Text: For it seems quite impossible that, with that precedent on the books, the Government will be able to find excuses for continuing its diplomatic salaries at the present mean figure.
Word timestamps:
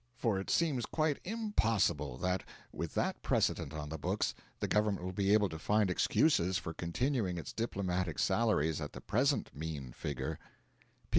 For 0.15 0.39
it 0.39 0.49
seems 0.49 0.87
quite 0.87 1.19
impossible 1.25 2.17
that, 2.17 2.41
with 2.73 2.95
that 2.95 3.21
precedent 3.21 3.71
on 3.71 3.89
the 3.89 3.99
books, 3.99 4.33
the 4.59 4.67
Government 4.67 5.03
will 5.05 5.11
be 5.11 5.31
able 5.31 5.47
to 5.49 5.59
find 5.59 5.91
excuses 5.91 6.57
for 6.57 6.73
continuing 6.73 7.37
its 7.37 7.53
diplomatic 7.53 8.17
salaries 8.17 8.81
at 8.81 8.93
the 8.93 9.01
present 9.01 9.55
mean 9.55 9.91
figure. 9.91 10.39